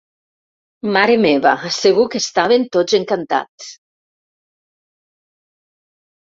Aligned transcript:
Mare 0.95 1.17
meva, 1.25 1.51
segur 1.75 2.05
que 2.15 2.21
estaven 2.23 2.65
tots 2.77 2.97
encantats! 2.99 3.69